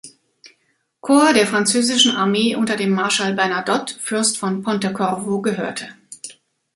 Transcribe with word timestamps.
Corps 0.99 1.31
der 1.31 1.45
französischen 1.45 2.15
Armee 2.15 2.55
unter 2.55 2.75
dem 2.75 2.89
Marschall 2.95 3.35
Bernadotte, 3.35 3.99
Fürst 3.99 4.39
von 4.39 4.63
Pontecorvo, 4.63 5.43
gehörte. 5.43 5.89